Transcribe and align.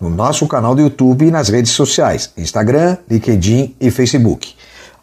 no 0.00 0.10
nosso 0.10 0.46
canal 0.46 0.74
do 0.74 0.82
YouTube 0.82 1.26
e 1.26 1.30
nas 1.30 1.48
redes 1.48 1.72
sociais, 1.72 2.32
Instagram, 2.36 2.98
LinkedIn 3.10 3.74
e 3.80 3.90
Facebook. 3.90 4.54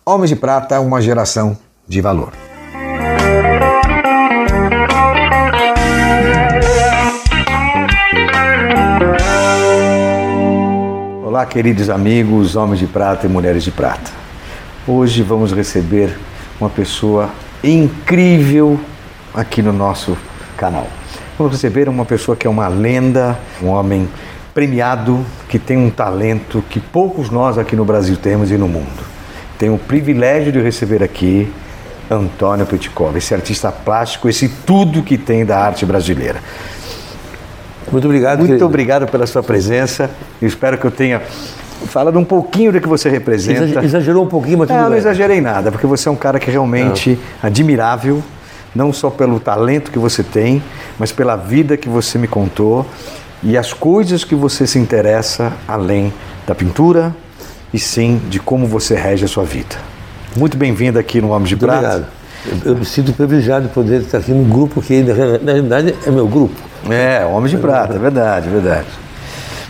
Homens 0.06 0.30
de 0.30 0.36
Prata, 0.36 0.80
uma 0.80 1.02
geração 1.02 1.58
de 1.88 2.00
valor. 2.00 2.32
Olá, 11.26 11.46
queridos 11.48 11.90
amigos, 11.90 12.56
homens 12.56 12.80
de 12.80 12.86
prata 12.86 13.26
e 13.26 13.30
mulheres 13.30 13.64
de 13.64 13.72
prata. 13.72 14.12
Hoje 14.88 15.24
vamos 15.24 15.52
receber 15.52 16.16
uma 16.60 16.70
pessoa 16.70 17.32
incrível 17.64 18.80
aqui 19.34 19.64
no 19.64 19.74
nosso 19.74 20.16
canal. 20.56 20.88
Vamos 21.36 21.54
receber 21.54 21.90
uma 21.90 22.06
pessoa 22.06 22.38
que 22.38 22.46
é 22.46 22.50
uma 22.50 22.68
lenda, 22.68 23.40
um 23.62 23.70
homem 23.70 24.08
premiado, 24.54 25.26
que 25.50 25.58
tem 25.58 25.78
um 25.78 25.90
talento 25.90 26.64
que 26.70 26.80
poucos 26.80 27.30
nós 27.30 27.58
aqui 27.58 27.76
no 27.76 27.84
Brasil 27.84 28.16
temos 28.16 28.52
e 28.52 28.58
no 28.58 28.68
mundo. 28.68 29.04
Tenho 29.58 29.74
o 29.76 29.80
privilégio 29.80 30.52
de 30.52 30.60
receber 30.62 31.02
aqui 31.02 31.52
Antônio 32.10 32.66
Petkov, 32.66 33.18
esse 33.18 33.34
artista 33.34 33.72
plástico, 33.72 34.30
esse 34.30 34.48
tudo 34.48 35.02
que 35.02 35.18
tem 35.18 35.46
da 35.46 35.58
arte 35.58 35.86
brasileira. 35.86 36.40
Muito 37.92 38.06
obrigado. 38.06 38.40
Muito 38.40 38.50
querido. 38.50 38.66
obrigado 38.66 39.08
pela 39.08 39.26
sua 39.26 39.42
presença. 39.44 40.10
Eu 40.42 40.48
espero 40.48 40.78
que 40.78 40.86
eu 40.86 40.92
tenha 40.92 41.22
falado 41.88 42.18
um 42.20 42.24
pouquinho 42.26 42.72
do 42.72 42.80
que 42.80 42.88
você 42.88 43.10
representa. 43.10 43.64
Exager- 43.64 43.84
Exagerou 43.84 44.24
um 44.24 44.28
pouquinho, 44.28 44.58
mas 44.60 44.68
tudo 44.68 44.76
Não, 44.78 44.84
não 44.84 44.90
bem. 44.92 45.00
exagerei 45.00 45.42
nada, 45.42 45.72
porque 45.72 45.86
você 45.88 46.08
é 46.08 46.12
um 46.12 46.16
cara 46.16 46.40
que 46.40 46.50
é 46.50 46.54
realmente 46.54 47.20
admirável, 47.42 48.24
não 48.74 48.92
só 48.94 49.10
pelo 49.10 49.40
talento 49.40 49.92
que 49.92 50.00
você 50.00 50.24
tem, 50.24 50.62
mas 50.98 51.12
pela 51.12 51.36
vida 51.36 51.76
que 51.78 51.90
você 51.90 52.18
me 52.18 52.28
contou 52.28 52.86
e 53.44 53.58
as 53.58 53.74
coisas 53.74 54.24
que 54.24 54.36
você 54.36 54.66
se 54.66 54.80
interessa 54.80 55.52
além 55.68 56.14
da 56.48 56.56
pintura 56.56 57.16
e 57.74 57.80
sim 57.80 58.22
de 58.30 58.40
como 58.40 58.66
você 58.68 58.96
rege 58.96 59.26
a 59.26 59.28
sua 59.28 59.44
vida. 59.44 59.76
Muito 60.36 60.58
bem-vindo 60.58 60.98
aqui 60.98 61.22
no 61.22 61.30
Homem 61.30 61.48
de 61.48 61.56
Muito 61.56 61.66
Prata. 61.66 61.88
obrigado. 61.88 62.08
Eu, 62.66 62.72
eu 62.74 62.78
me 62.78 62.86
sinto 62.86 63.14
privilegiado 63.14 63.68
de 63.68 63.74
poder 63.74 64.02
estar 64.02 64.18
aqui 64.18 64.32
num 64.32 64.48
grupo 64.50 64.82
que, 64.82 65.02
na, 65.02 65.14
real- 65.14 65.40
na 65.42 65.52
realidade, 65.54 65.96
é 66.06 66.12
meu 66.12 66.28
grupo. 66.28 66.56
É, 66.90 67.26
Homem 67.26 67.50
de 67.50 67.58
Prata, 67.58 67.96
é 67.96 68.00
verdade, 68.00 68.50
verdade. 68.50 68.88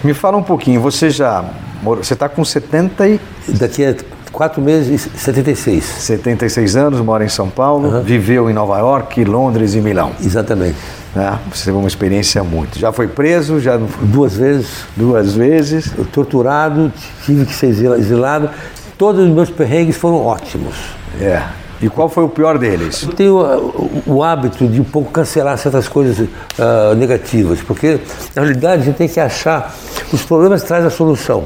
Me 0.03 0.13
fala 0.13 0.37
um 0.37 0.43
pouquinho, 0.43 0.81
você 0.81 1.09
já 1.09 1.43
você 1.83 2.13
está 2.13 2.27
com 2.29 2.43
70 2.45 3.07
e 3.07 3.19
Daqui 3.49 3.85
a 3.85 3.93
quatro 4.31 4.61
meses, 4.61 5.07
76. 5.15 5.83
76 5.83 6.75
anos, 6.75 6.99
mora 7.01 7.23
em 7.25 7.29
São 7.29 7.49
Paulo, 7.49 8.01
viveu 8.01 8.49
em 8.49 8.53
Nova 8.53 8.79
York, 8.79 9.23
Londres 9.25 9.75
e 9.75 9.81
Milão. 9.81 10.11
Exatamente. 10.23 10.77
Né? 11.15 11.39
Você 11.51 11.65
teve 11.65 11.77
uma 11.77 11.87
experiência 11.87 12.43
muito. 12.43 12.79
Já 12.79 12.91
foi 12.91 13.07
preso, 13.07 13.59
já 13.59 13.77
não 13.77 13.87
foi 13.87 14.05
Duas 14.07 14.35
vezes, 14.35 14.85
duas 14.95 15.33
vezes. 15.33 15.91
eu 15.97 16.05
torturado, 16.05 16.91
tive 17.25 17.45
que 17.45 17.53
ser 17.53 17.67
exila- 17.67 17.97
exilado. 17.97 18.49
Todos 18.97 19.25
os 19.25 19.29
meus 19.29 19.49
perrengues 19.49 19.97
foram 19.97 20.17
ótimos. 20.25 20.75
É. 21.19 21.41
E 21.81 21.89
qual 21.89 22.07
foi 22.07 22.23
o 22.23 22.29
pior 22.29 22.57
deles? 22.57 23.03
Eu 23.03 23.09
tenho 23.09 23.39
ah, 23.41 23.57
o, 23.57 24.03
o 24.07 24.23
hábito 24.23 24.65
de 24.67 24.79
um 24.79 24.85
pouco 24.85 25.11
cancelar 25.11 25.57
certas 25.57 25.87
coisas 25.87 26.27
ah, 26.57 26.93
negativas, 26.95 27.59
porque 27.61 27.99
na 28.35 28.43
realidade 28.43 28.83
a 28.83 28.85
gente 28.85 28.95
tem 28.95 29.07
que 29.09 29.19
achar 29.19 29.75
os 30.11 30.21
problemas 30.23 30.63
traz 30.63 30.85
a 30.85 30.89
solução. 30.89 31.43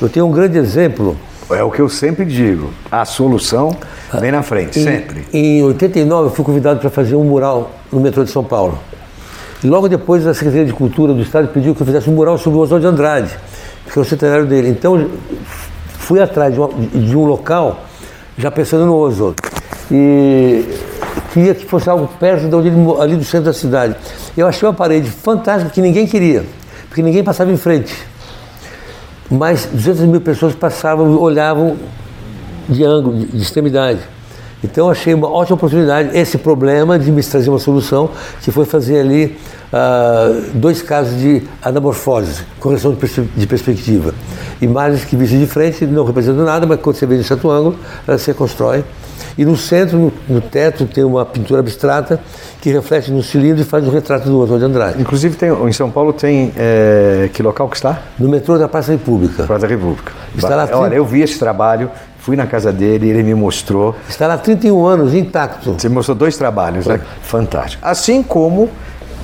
Eu 0.00 0.08
tenho 0.08 0.26
um 0.26 0.30
grande 0.30 0.56
exemplo 0.58 1.16
É 1.50 1.62
o 1.62 1.70
que 1.70 1.80
eu 1.80 1.88
sempre 1.88 2.24
digo. 2.24 2.70
A 2.90 3.04
solução 3.04 3.74
vem 4.20 4.30
na 4.30 4.42
frente, 4.42 4.78
sempre. 4.80 5.26
Em, 5.32 5.58
em 5.58 5.62
89, 5.62 6.28
eu 6.28 6.34
fui 6.34 6.44
convidado 6.44 6.80
para 6.80 6.90
fazer 6.90 7.16
um 7.16 7.24
mural 7.24 7.70
no 7.94 8.00
metrô 8.00 8.24
de 8.24 8.30
São 8.30 8.44
Paulo. 8.44 8.78
E 9.62 9.66
logo 9.66 9.88
depois, 9.88 10.26
a 10.26 10.34
Secretaria 10.34 10.66
de 10.66 10.72
Cultura 10.72 11.14
do 11.14 11.22
Estado 11.22 11.48
pediu 11.48 11.74
que 11.74 11.80
eu 11.80 11.86
fizesse 11.86 12.10
um 12.10 12.12
mural 12.12 12.36
sobre 12.36 12.58
o 12.58 12.62
Oswald 12.62 12.84
de 12.84 12.90
Andrade, 12.92 13.30
que 13.90 13.98
é 13.98 14.02
o 14.02 14.04
centenário 14.04 14.46
dele. 14.46 14.68
Então, 14.68 15.08
fui 15.98 16.20
atrás 16.20 16.52
de, 16.52 16.60
uma- 16.60 16.68
de 16.68 17.16
um 17.16 17.24
local, 17.24 17.80
já 18.36 18.50
pensando 18.50 18.84
no 18.84 18.94
Oswald. 18.96 19.36
E 19.90 20.64
queria 21.32 21.54
que 21.54 21.64
fosse 21.64 21.88
algo 21.88 22.08
perto 22.20 22.48
de 22.48 22.54
onde 22.54 22.68
ele, 22.68 22.76
ali 23.00 23.16
do 23.16 23.24
centro 23.24 23.46
da 23.46 23.52
cidade. 23.52 23.96
Eu 24.36 24.46
achei 24.46 24.66
uma 24.68 24.74
parede 24.74 25.08
fantástica 25.10 25.70
que 25.70 25.80
ninguém 25.80 26.06
queria, 26.06 26.44
porque 26.88 27.02
ninguém 27.02 27.22
passava 27.24 27.50
em 27.50 27.56
frente. 27.56 27.94
Mas 29.30 29.66
200 29.72 30.02
mil 30.02 30.20
pessoas 30.20 30.54
passavam, 30.54 31.18
olhavam 31.18 31.76
de 32.68 32.84
ângulo, 32.84 33.16
de 33.24 33.40
extremidade. 33.42 34.00
Então 34.64 34.90
achei 34.90 35.12
uma 35.12 35.28
ótima 35.30 35.56
oportunidade 35.56 36.16
esse 36.16 36.38
problema 36.38 36.98
de 36.98 37.12
me 37.12 37.22
trazer 37.22 37.50
uma 37.50 37.58
solução, 37.58 38.08
que 38.40 38.50
foi 38.50 38.64
fazer 38.64 38.98
ali 38.98 39.36
ah, 39.70 40.40
dois 40.54 40.80
casos 40.80 41.18
de 41.20 41.42
anamorfose, 41.62 42.42
correção 42.58 42.90
de, 42.92 42.96
perspe- 42.96 43.28
de 43.36 43.46
perspectiva. 43.46 44.14
Imagens 44.62 45.04
que 45.04 45.16
vistas 45.16 45.38
de 45.38 45.46
frente 45.46 45.84
não 45.84 46.04
representam 46.04 46.44
nada, 46.46 46.66
mas 46.66 46.80
quando 46.80 46.96
você 46.96 47.04
vê 47.04 47.18
de 47.18 47.24
certo 47.24 47.50
ângulo, 47.50 47.76
ela 48.08 48.16
se 48.16 48.28
reconstrói. 48.28 48.82
E 49.36 49.44
no 49.44 49.56
centro, 49.56 49.98
no, 49.98 50.12
no 50.28 50.40
teto, 50.40 50.86
tem 50.86 51.02
uma 51.04 51.24
pintura 51.24 51.60
abstrata 51.60 52.20
que 52.60 52.70
reflete 52.70 53.10
no 53.10 53.22
cilindro 53.22 53.62
e 53.62 53.64
faz 53.64 53.86
o 53.86 53.90
retrato 53.90 54.28
do 54.28 54.40
Oswald 54.40 54.64
de 54.64 54.70
Andrade. 54.70 55.00
Inclusive, 55.00 55.36
tem, 55.36 55.50
em 55.50 55.72
São 55.72 55.90
Paulo 55.90 56.12
tem. 56.12 56.52
é, 56.56 57.28
que 57.32 57.42
local 57.42 57.68
que 57.68 57.76
está? 57.76 58.00
No 58.18 58.28
metrô 58.28 58.58
da 58.58 58.68
Praça 58.68 58.92
República. 58.92 59.44
Praça 59.44 59.66
República. 59.66 60.12
Está 60.34 60.54
lá 60.54 60.68
Olha, 60.72 60.94
eu 60.94 61.04
vi 61.04 61.20
esse 61.20 61.38
trabalho, 61.38 61.90
fui 62.18 62.36
na 62.36 62.46
casa 62.46 62.72
dele, 62.72 63.10
ele 63.10 63.22
me 63.22 63.34
mostrou. 63.34 63.94
Está 64.08 64.26
lá 64.26 64.34
há 64.34 64.38
31 64.38 64.86
anos, 64.86 65.14
intacto. 65.14 65.72
Você 65.72 65.88
mostrou 65.88 66.16
dois 66.16 66.36
trabalhos, 66.36 66.86
né? 66.86 67.00
Fantástico. 67.22 67.82
Assim 67.84 68.22
como 68.22 68.70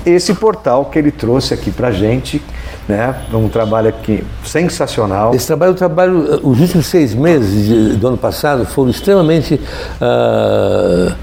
esse 0.05 0.33
portal 0.33 0.85
que 0.85 0.97
ele 0.99 1.11
trouxe 1.11 1.53
aqui 1.53 1.71
pra 1.71 1.91
gente, 1.91 2.41
né? 2.87 3.15
Um 3.33 3.47
trabalho 3.47 3.89
aqui 3.89 4.23
sensacional. 4.43 5.33
Esse 5.35 5.47
trabalho, 5.47 5.71
o 5.73 5.75
trabalho, 5.75 6.39
os 6.43 6.59
últimos 6.59 6.87
seis 6.87 7.13
meses 7.13 7.95
do 7.97 8.07
ano 8.07 8.17
passado 8.17 8.65
foram 8.65 8.89
extremamente 8.89 9.59
ah, 9.99 11.15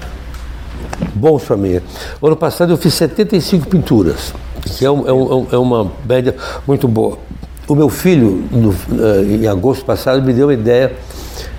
bons 1.13 1.43
para 1.43 1.57
mim. 1.57 1.79
O 2.21 2.27
ano 2.27 2.35
passado 2.35 2.71
eu 2.73 2.77
fiz 2.77 2.93
75 2.93 3.67
pinturas, 3.67 4.33
que 4.77 4.85
é, 4.85 4.91
um- 4.91 5.07
é 5.07 5.13
um- 5.13 5.47
é 5.51 5.57
uma 5.57 5.91
média 6.07 6.35
muito 6.67 6.87
boa. 6.87 7.17
O 7.67 7.75
meu 7.75 7.89
filho, 7.89 8.43
no- 8.51 8.73
ah, 8.93 9.21
em 9.23 9.47
agosto 9.47 9.85
passado, 9.85 10.21
me 10.21 10.33
deu 10.33 10.47
uma 10.47 10.53
ideia 10.53 10.93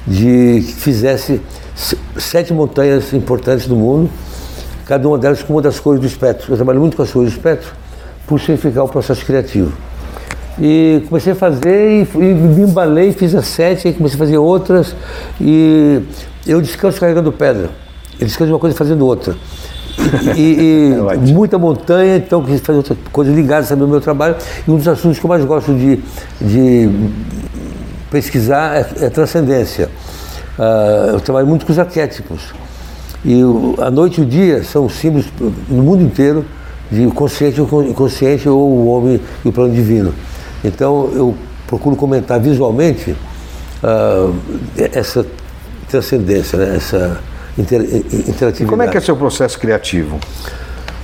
de 0.07 0.65
que 0.67 0.73
fizesse 0.75 1.41
se- 1.75 1.99
sete 2.19 2.53
montanhas 2.53 3.13
importantes 3.13 3.67
do 3.67 3.77
mundo, 3.77 4.11
cada 4.91 5.07
uma 5.07 5.17
delas 5.17 5.41
com 5.41 5.53
uma 5.53 5.63
das 5.63 5.79
cores 5.79 6.01
do 6.01 6.07
espectro. 6.09 6.53
Eu 6.53 6.57
trabalho 6.57 6.81
muito 6.81 6.97
com 6.97 7.03
as 7.05 7.13
cores 7.13 7.31
do 7.31 7.37
espectro, 7.37 7.71
por 8.27 8.41
simplificar 8.41 8.85
o 8.85 8.89
processo 8.89 9.25
criativo. 9.25 9.73
E 10.61 11.05
comecei 11.09 11.33
a 11.33 11.37
fazer 11.37 12.03
e, 12.03 12.19
e 12.19 12.35
me 12.35 12.63
embalei, 12.63 13.13
fiz 13.13 13.33
as 13.37 13.47
sete, 13.47 13.87
aí 13.87 13.95
comecei 13.95 14.17
a 14.17 14.19
fazer 14.19 14.39
outras 14.39 14.97
e 15.41 16.03
eu 16.45 16.61
descanso 16.61 16.99
carregando 16.99 17.31
pedra. 17.31 17.71
Eu 18.19 18.27
descanso 18.27 18.49
de 18.49 18.53
uma 18.53 18.59
coisa 18.59 18.77
fazendo 18.77 19.07
outra. 19.07 19.37
E, 20.37 20.41
e- 20.41 20.99
ótimo. 20.99 21.35
muita 21.35 21.57
montanha, 21.57 22.17
então 22.17 22.43
quis 22.43 22.61
fazer 22.61 22.79
outras 22.79 22.99
coisas 23.13 23.33
ligadas 23.33 23.69
também 23.69 23.85
ao 23.85 23.91
meu 23.91 24.01
trabalho. 24.01 24.35
E 24.67 24.71
um 24.73 24.77
dos 24.77 24.89
assuntos 24.89 25.21
que 25.21 25.25
eu 25.25 25.29
mais 25.29 25.45
gosto 25.45 25.73
de, 25.73 26.01
de 26.41 26.91
pesquisar 28.11 28.77
é, 28.77 29.05
é 29.07 29.09
transcendência. 29.09 29.89
Ah, 30.59 31.11
eu 31.13 31.21
trabalho 31.21 31.47
muito 31.47 31.65
com 31.65 31.71
os 31.71 31.79
arquétipos. 31.79 32.53
E 33.25 33.43
o- 33.45 33.75
a 33.79 33.91
noite 33.91 34.21
e 34.21 34.25
o 34.25 34.27
dia 34.27 34.63
são 34.65 34.89
símbolos 34.89 35.27
no 35.69 35.83
mundo 35.83 36.03
inteiro 36.03 36.45
de 36.91 37.07
consciente 37.09 37.61
inconsciente 37.61 38.49
ou 38.49 38.59
o 38.59 38.87
homem 38.89 39.21
e 39.45 39.49
o 39.49 39.53
plano 39.53 39.73
divino. 39.75 40.13
Então 40.65 41.11
eu 41.15 41.35
procuro 41.67 41.95
comentar 41.97 42.41
visualmente 42.41 43.15
ah, 43.83 44.31
essa 44.77 45.25
transcendência, 45.89 46.59
né? 46.59 46.77
essa 46.77 47.21
inter, 47.59 47.81
interatividade. 47.83 48.65
Como 48.67 48.83
é 48.83 48.89
que 48.89 48.97
é 48.97 49.01
seu 49.01 49.17
processo 49.17 49.59
criativo? 49.59 50.19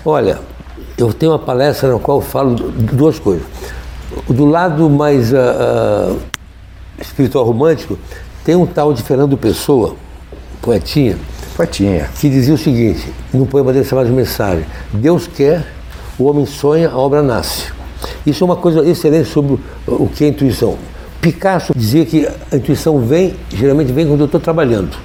Olha, 0.04 0.38
eu 0.96 1.12
tenho 1.12 1.32
uma 1.32 1.38
palestra 1.38 1.92
na 1.92 1.98
qual 1.98 2.18
eu 2.18 2.24
falo 2.24 2.54
duas 2.54 3.18
coisas. 3.18 3.44
Do 4.28 4.44
lado 4.46 4.88
mais 4.88 5.34
ah, 5.34 6.10
ah, 6.10 6.14
espiritual 7.00 7.44
romântico, 7.44 7.98
tem 8.44 8.54
um 8.56 8.64
tal 8.66 8.92
de 8.94 9.02
Fernando 9.02 9.36
Pessoa, 9.36 9.94
poetinha, 10.62 11.18
Que 12.20 12.28
dizia 12.28 12.54
o 12.54 12.58
seguinte, 12.58 13.10
num 13.32 13.46
poema 13.46 13.72
dele 13.72 13.84
chamado 13.84 14.10
Mensagem: 14.10 14.64
Deus 14.92 15.26
quer, 15.26 15.66
o 16.18 16.24
homem 16.24 16.44
sonha, 16.44 16.90
a 16.90 16.96
obra 16.96 17.22
nasce. 17.22 17.72
Isso 18.26 18.44
é 18.44 18.44
uma 18.44 18.56
coisa 18.56 18.86
excelente 18.88 19.28
sobre 19.28 19.58
o 19.86 20.06
que 20.06 20.24
é 20.24 20.28
intuição. 20.28 20.76
Picasso 21.20 21.72
dizia 21.74 22.04
que 22.04 22.28
a 22.52 22.56
intuição 22.56 23.00
vem, 23.00 23.34
geralmente 23.48 23.90
vem 23.92 24.06
quando 24.06 24.20
eu 24.20 24.26
estou 24.26 24.40
trabalhando. 24.40 24.96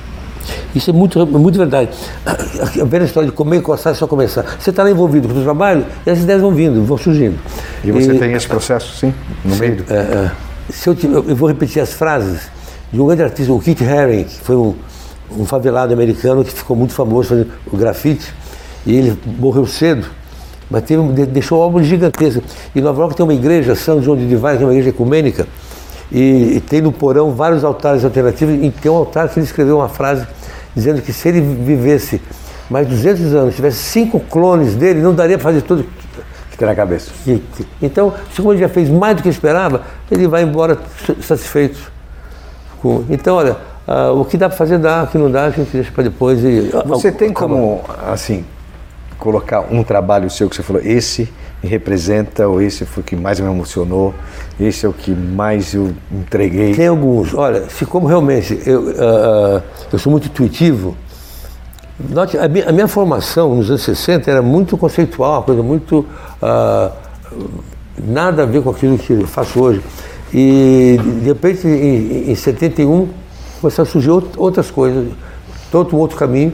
Isso 0.74 0.89
é 0.89 0.94
muito, 0.94 1.25
muito 1.25 1.57
verdade. 1.57 1.89
A 2.25 2.86
velha 2.86 3.03
história 3.03 3.30
de 3.30 3.36
comer 3.36 3.57
e 3.57 3.62
coçar 3.62 3.94
é 3.94 3.95
só 3.95 4.07
começar. 4.07 4.44
Você 4.59 4.69
está 4.69 4.83
lá 4.83 4.92
envolvido 4.92 5.27
com 5.27 5.39
o 5.39 5.44
trabalho 5.44 5.86
e 6.06 6.09
as 6.09 6.19
ideias 6.19 6.42
vão 6.42 6.51
vindo, 6.51 6.83
vão 6.83 6.98
surgindo. 6.98 7.38
E 7.83 7.92
você 7.92 8.13
e, 8.13 8.19
tem 8.19 8.33
esse 8.33 8.48
processo, 8.48 8.95
sim, 8.98 9.13
no 9.44 9.53
sim, 9.53 9.59
meio? 9.59 9.86
É, 9.89 9.94
é, 9.94 10.31
se 10.69 10.89
eu, 10.89 10.98
eu, 11.27 11.36
vou 11.36 11.48
repetir 11.48 11.81
as 11.81 11.94
frases 11.94 12.42
de 12.92 13.00
um 13.00 13.06
grande 13.06 13.24
artista, 13.24 13.51
o 13.51 13.59
Kit 13.59 13.83
Haring, 13.83 14.24
que 14.24 14.39
foi 14.42 14.56
um, 14.56 14.75
um 15.38 15.45
favelado 15.45 15.94
americano 15.94 16.44
que 16.44 16.51
ficou 16.51 16.75
muito 16.75 16.94
famoso 16.94 17.30
fazendo 17.30 17.51
o 17.72 17.78
grafite, 17.78 18.33
e 18.86 18.95
ele 18.95 19.19
morreu 19.39 19.66
cedo, 19.66 20.07
mas 20.69 20.83
teve, 20.83 21.01
deixou 21.28 21.60
obras 21.60 21.86
gigantescas. 21.86 22.44
E 22.74 22.81
Nova 22.81 23.01
York 23.01 23.16
tem 23.16 23.24
uma 23.24 23.33
igreja, 23.33 23.75
São 23.75 24.01
João 24.01 24.18
de 24.18 24.28
Divine, 24.28 24.57
que 24.57 24.63
é 24.63 24.66
uma 24.66 24.74
igreja 24.74 24.89
ecumênica, 24.89 25.48
e, 26.12 26.57
e, 26.57 26.62
tem 26.62 26.81
no 26.81 26.92
porão 26.92 27.31
vários 27.31 27.63
altares 27.63 28.04
alternativos, 28.04 28.56
e 28.56 28.69
tem 28.69 28.92
um 28.92 28.95
altar 28.95 29.30
que 29.30 29.39
ele 29.39 29.45
escreveu 29.45 29.78
uma 29.78 29.88
frase 29.88 30.28
dizendo 30.75 31.01
que 31.01 31.13
se 31.13 31.28
ele 31.28 31.42
vivesse 31.42 32.22
mais 32.69 32.88
200 32.88 33.34
anos, 33.34 33.56
tivesse 33.56 33.77
cinco 33.77 34.19
clones 34.19 34.75
dele, 34.75 35.01
não 35.01 35.13
daria 35.13 35.38
para 35.38 35.51
fazer 35.51 35.62
tudo 35.62 35.86
que 36.50 36.57
tem 36.57 36.68
na 36.68 36.75
cabeça. 36.75 37.12
Então, 37.81 38.13
se 38.34 38.38
como 38.38 38.54
ele 38.54 38.62
já 38.62 38.69
fez 38.69 38.89
mais 38.89 39.16
do 39.16 39.24
que 39.24 39.30
esperava, 39.30 39.84
ele 40.10 40.27
vai 40.27 40.44
embora 40.44 40.77
satisfeito. 41.22 41.92
Com... 42.81 43.04
Então, 43.10 43.36
olha, 43.36 43.57
uh, 43.88 44.19
o 44.19 44.25
que 44.25 44.38
dá 44.38 44.48
para 44.48 44.57
fazer 44.57 44.78
dá, 44.78 45.04
o 45.04 45.07
que 45.07 45.18
não 45.18 45.31
dá, 45.31 45.45
a 45.45 45.50
gente 45.50 45.72
deixa 45.72 45.92
para 45.92 46.04
depois. 46.04 46.44
E... 46.44 46.72
Você 46.86 47.12
tem 47.12 47.31
como, 47.31 47.81
assim, 48.07 48.45
colocar 49.18 49.62
um 49.72 49.83
trabalho 49.83 50.30
seu 50.30 50.50
que 50.50 50.56
você 50.56 50.63
falou, 50.63 50.81
esse 50.83 51.30
me 51.63 51.69
representa, 51.69 52.48
ou 52.48 52.62
esse 52.62 52.86
foi 52.86 53.01
o 53.01 53.06
que 53.06 53.16
mais 53.16 53.39
me 53.39 53.48
emocionou, 53.48 54.13
esse 54.60 54.86
é 54.86 54.89
o 54.89 54.94
que 54.94 55.12
mais 55.12 55.74
eu 55.74 55.94
entreguei? 56.12 56.74
Tem 56.74 56.88
alguns. 56.88 57.33
Olha, 57.33 57.69
se 57.69 57.86
como 57.86 58.07
realmente 58.07 58.60
eu, 58.66 58.81
uh, 58.81 59.63
eu 59.92 60.00
sou 60.00 60.12
muito 60.12 60.27
intuitivo, 60.27 60.95
note, 62.10 62.38
a 62.38 62.48
minha, 62.48 62.69
a 62.69 62.72
minha, 62.72 62.88
formação 62.88 63.56
nos 63.56 63.69
anos 63.69 63.84
60 63.84 64.30
era 64.30 64.42
muito 64.42 64.77
conceitual, 64.77 65.34
uma 65.34 65.44
coisa 65.44 65.62
muito. 65.62 66.06
Uh, 66.42 66.92
nada 68.04 68.44
a 68.44 68.45
ver 68.45 68.62
com 68.62 68.69
aquilo 68.69 68.98
que 68.98 69.13
eu 69.13 69.27
faço 69.27 69.62
hoje. 69.62 69.81
E 70.34 70.98
de 71.22 71.27
repente, 71.27 71.68
em, 71.68 72.31
em 72.31 72.36
71, 72.36 73.10
começaram 73.62 73.88
a 73.88 73.92
surgir 73.92 74.10
outras 74.10 74.69
coisas, 74.69 75.13
todo 75.72 75.96
um 75.96 76.00
outro 76.00 76.18
caminho. 76.18 76.54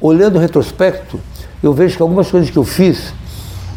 Olhando 0.00 0.36
o 0.36 0.38
retrospecto, 0.38 1.20
eu 1.62 1.72
vejo 1.72 1.96
que 1.96 2.02
algumas 2.02 2.30
coisas 2.30 2.50
que 2.50 2.56
eu 2.56 2.64
fiz 2.64 3.12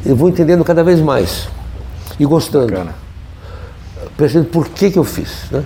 eu 0.05 0.15
vou 0.15 0.29
entendendo 0.29 0.63
cada 0.63 0.83
vez 0.83 1.01
mais 1.01 1.49
e 2.19 2.25
gostando. 2.25 2.67
Bacana. 2.67 2.95
Percebendo 4.15 4.49
por 4.49 4.69
que, 4.69 4.91
que 4.91 4.99
eu 4.99 5.03
fiz. 5.03 5.45
Né? 5.51 5.63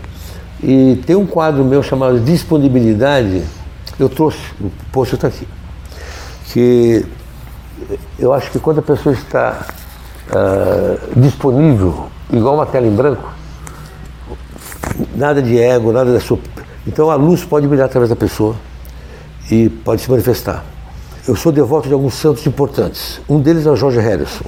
E 0.61 1.01
tem 1.05 1.15
um 1.15 1.25
quadro 1.25 1.63
meu 1.63 1.83
chamado 1.83 2.19
Disponibilidade, 2.19 3.43
eu 3.99 4.09
trouxe, 4.09 4.39
o 4.59 4.71
post 4.91 5.15
está 5.15 5.27
aqui, 5.27 5.47
que 6.51 7.05
eu 8.17 8.33
acho 8.33 8.49
que 8.49 8.59
quando 8.59 8.79
a 8.79 8.81
pessoa 8.81 9.13
está 9.13 9.67
uh, 10.29 11.19
disponível, 11.19 12.07
igual 12.31 12.55
uma 12.55 12.65
tela 12.65 12.87
em 12.87 12.95
branco, 12.95 13.29
nada 15.15 15.41
de 15.41 15.59
ego, 15.59 15.91
nada 15.91 16.13
da 16.13 16.19
sua. 16.19 16.39
Então 16.85 17.09
a 17.09 17.15
luz 17.15 17.43
pode 17.43 17.67
brilhar 17.67 17.85
através 17.85 18.09
da 18.09 18.15
pessoa 18.15 18.55
e 19.49 19.69
pode 19.69 20.01
se 20.01 20.09
manifestar. 20.09 20.63
Eu 21.27 21.35
sou 21.35 21.51
devoto 21.51 21.87
de 21.87 21.93
alguns 21.93 22.15
santos 22.15 22.45
importantes. 22.45 23.21
Um 23.29 23.39
deles 23.39 23.65
é 23.65 23.71
o 23.71 23.75
George 23.75 23.99
Harrison. 23.99 24.45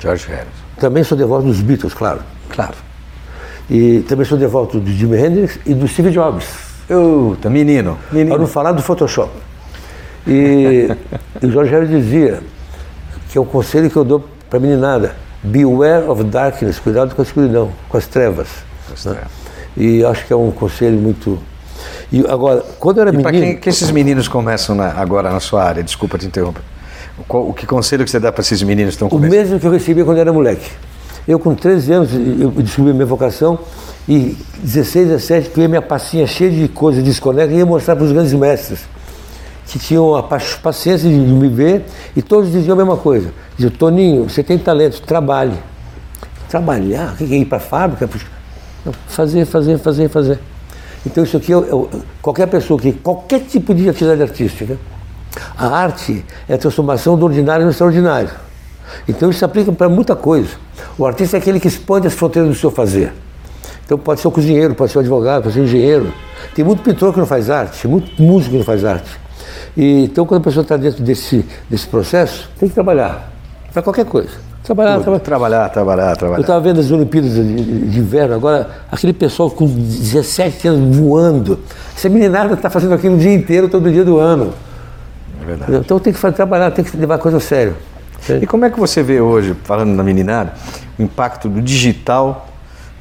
George 0.00 0.26
Harrison. 0.26 0.50
Também 0.78 1.04
sou 1.04 1.16
devoto 1.16 1.46
dos 1.46 1.60
Beatles, 1.60 1.94
claro. 1.94 2.20
Claro. 2.48 2.74
E 3.70 4.00
também 4.08 4.26
sou 4.26 4.36
devoto 4.36 4.80
do 4.80 4.90
Jimi 4.90 5.16
Hendrix 5.16 5.58
e 5.64 5.72
do 5.72 5.86
Steve 5.86 6.10
Jobs. 6.10 6.46
Eu, 6.88 7.36
tá 7.40 7.48
menino, 7.48 7.96
menino. 8.10 8.30
Para 8.30 8.40
não 8.40 8.46
falar 8.46 8.72
do 8.72 8.82
Photoshop. 8.82 9.30
E, 10.26 10.88
e 11.40 11.46
o 11.46 11.50
George 11.50 11.70
Harrison 11.70 11.92
dizia 11.92 12.42
que 13.30 13.38
é 13.38 13.40
um 13.40 13.46
conselho 13.46 13.88
que 13.88 13.96
eu 13.96 14.04
dou 14.04 14.28
para 14.50 14.58
a 14.58 14.60
meninada. 14.60 15.16
Beware 15.42 16.08
of 16.08 16.24
darkness, 16.24 16.78
cuidado 16.78 17.14
com 17.14 17.22
a 17.22 17.24
escuridão, 17.24 17.70
com 17.88 17.96
as 17.96 18.06
trevas. 18.06 18.48
Né? 19.04 19.16
E 19.76 20.04
acho 20.04 20.26
que 20.26 20.32
é 20.32 20.36
um 20.36 20.50
conselho 20.50 20.98
muito 20.98 21.38
e 22.12 22.24
agora, 22.28 22.64
quando 22.78 22.98
eu 22.98 23.02
era 23.02 23.10
e 23.10 23.16
menino. 23.16 23.30
Para 23.30 23.40
quem 23.40 23.56
que 23.56 23.68
esses 23.68 23.90
meninos 23.90 24.28
começam 24.28 24.74
na, 24.74 24.88
agora 24.92 25.30
na 25.30 25.40
sua 25.40 25.64
área? 25.64 25.82
Desculpa 25.82 26.18
te 26.18 26.26
interromper. 26.26 26.62
O, 27.28 27.50
o 27.50 27.52
que 27.52 27.66
conselho 27.66 28.04
que 28.04 28.10
você 28.10 28.20
dá 28.20 28.30
para 28.30 28.40
esses 28.40 28.62
meninos 28.62 28.94
que 28.94 28.96
estão 28.96 29.08
começando? 29.08 29.32
O 29.32 29.36
mesmo 29.36 29.60
que 29.60 29.66
eu 29.66 29.70
recebia 29.70 30.04
quando 30.04 30.18
eu 30.18 30.22
era 30.22 30.32
moleque. 30.32 30.70
Eu, 31.26 31.38
com 31.38 31.54
13 31.54 31.92
anos, 31.92 32.10
eu 32.12 32.50
descobri 32.50 32.90
a 32.90 32.94
minha 32.94 33.06
vocação 33.06 33.58
e 34.06 34.36
16, 34.62 35.08
17, 35.08 35.48
peguei 35.48 35.68
minha 35.68 35.80
passinha 35.80 36.26
cheia 36.26 36.50
de 36.50 36.68
coisas 36.68 37.02
desconectadas 37.02 37.54
e 37.54 37.58
ia 37.58 37.66
mostrar 37.66 37.96
para 37.96 38.04
os 38.04 38.12
grandes 38.12 38.32
mestres 38.34 38.80
que 39.66 39.78
tinham 39.78 40.14
a 40.14 40.22
paciência 40.22 41.08
de 41.08 41.16
me 41.16 41.48
ver 41.48 41.86
e 42.14 42.20
todos 42.20 42.52
diziam 42.52 42.74
a 42.74 42.76
mesma 42.76 42.98
coisa. 42.98 43.32
Diziam, 43.56 43.72
Toninho, 43.72 44.28
você 44.28 44.42
tem 44.42 44.58
talento, 44.58 45.00
trabalhe. 45.00 45.56
Trabalhar? 46.48 47.14
O 47.14 47.16
que 47.16 47.24
é 47.24 47.38
ir 47.38 47.46
para 47.46 47.56
a 47.56 47.60
fábrica? 47.60 48.08
Fazer, 49.08 49.44
fazer, 49.46 49.78
fazer, 49.78 50.08
fazer. 50.08 50.38
Então 51.06 51.24
isso 51.24 51.36
aqui, 51.36 51.52
eu, 51.52 51.64
eu, 51.64 51.90
qualquer 52.22 52.46
pessoa 52.46 52.78
que, 52.78 52.92
qualquer 52.92 53.40
tipo 53.40 53.74
de 53.74 53.88
atividade 53.88 54.22
artística, 54.22 54.78
a 55.56 55.66
arte 55.66 56.24
é 56.48 56.54
a 56.54 56.58
transformação 56.58 57.18
do 57.18 57.24
ordinário 57.24 57.64
no 57.64 57.70
extraordinário. 57.70 58.30
Então 59.08 59.30
isso 59.30 59.40
se 59.40 59.44
aplica 59.44 59.72
para 59.72 59.88
muita 59.88 60.14
coisa. 60.14 60.50
O 60.96 61.06
artista 61.06 61.36
é 61.36 61.40
aquele 61.40 61.60
que 61.60 61.68
expande 61.68 62.06
as 62.06 62.14
fronteiras 62.14 62.50
do 62.50 62.56
seu 62.56 62.70
fazer. 62.70 63.12
Então 63.84 63.98
pode 63.98 64.20
ser 64.20 64.28
o 64.28 64.30
cozinheiro, 64.30 64.74
pode 64.74 64.92
ser 64.92 64.98
o 64.98 65.00
advogado, 65.00 65.42
pode 65.42 65.54
ser 65.54 65.60
o 65.60 65.64
engenheiro. 65.64 66.12
Tem 66.54 66.64
muito 66.64 66.82
pintor 66.82 67.12
que 67.12 67.18
não 67.18 67.26
faz 67.26 67.50
arte, 67.50 67.86
muito 67.86 68.22
músico 68.22 68.52
que 68.52 68.58
não 68.58 68.64
faz 68.64 68.84
arte. 68.84 69.10
E, 69.76 70.04
então 70.04 70.24
quando 70.24 70.40
a 70.40 70.44
pessoa 70.44 70.62
está 70.62 70.76
dentro 70.76 71.02
desse, 71.02 71.44
desse 71.68 71.86
processo, 71.86 72.48
tem 72.58 72.68
que 72.68 72.74
trabalhar. 72.74 73.30
Para 73.72 73.82
qualquer 73.82 74.06
coisa. 74.06 74.53
Trabalhar, 74.64 74.98
trabalhar, 74.98 75.20
trabalhar, 75.20 75.68
trabalhar, 75.68 76.16
trabalhar. 76.16 76.38
Eu 76.38 76.40
estava 76.40 76.58
vendo 76.58 76.80
as 76.80 76.90
Olimpíadas 76.90 77.34
de, 77.34 77.90
de, 77.90 77.98
inverno, 77.98 78.34
agora 78.34 78.70
aquele 78.90 79.12
pessoal 79.12 79.50
com 79.50 79.66
17 79.66 80.68
anos 80.68 80.96
voando. 80.96 81.58
Essa 81.94 82.08
meninada 82.08 82.54
está 82.54 82.70
fazendo 82.70 82.94
aquilo 82.94 83.16
o 83.16 83.18
dia 83.18 83.34
inteiro, 83.34 83.68
todo 83.68 83.92
dia 83.92 84.02
do 84.02 84.18
ano. 84.18 84.54
É 85.42 85.44
verdade. 85.44 85.76
Então 85.76 86.00
tem 86.00 86.14
que 86.14 86.18
fazer, 86.18 86.36
trabalhar, 86.36 86.70
tem 86.70 86.82
que 86.82 86.96
levar 86.96 87.16
a 87.16 87.18
coisa 87.18 87.36
a 87.36 87.40
sério. 87.40 87.76
E 88.40 88.46
como 88.46 88.64
é 88.64 88.70
que 88.70 88.80
você 88.80 89.02
vê 89.02 89.20
hoje, 89.20 89.54
falando 89.64 89.90
na 89.90 90.02
meninada, 90.02 90.54
o 90.98 91.02
impacto 91.02 91.46
do 91.46 91.60
digital 91.60 92.48